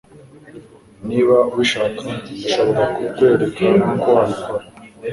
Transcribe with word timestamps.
Niba 1.07 1.35
ubishaka, 1.49 2.05
ndashobora 2.37 2.83
kukwereka 2.95 3.65
uko 3.95 4.07
wabikora. 4.15 4.65